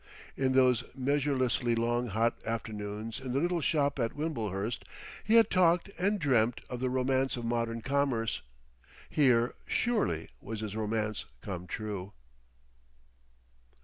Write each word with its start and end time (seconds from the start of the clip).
In 0.35 0.53
those 0.53 0.83
measurelessly 0.95 1.75
long 1.75 2.07
hot 2.07 2.35
afternoons 2.43 3.19
in 3.19 3.33
the 3.33 3.39
little 3.39 3.61
shop 3.61 3.99
at 3.99 4.15
Wimblehurst 4.15 4.83
he 5.23 5.35
had 5.35 5.51
talked 5.51 5.89
and 5.99 6.17
dreamt 6.17 6.59
of 6.71 6.79
the 6.79 6.89
Romance 6.89 7.37
of 7.37 7.45
Modern 7.45 7.83
Commerce. 7.83 8.41
Here, 9.11 9.53
surely, 9.67 10.31
was 10.41 10.61
his 10.61 10.75
romance 10.75 11.25
come 11.43 11.67
true. 11.67 12.13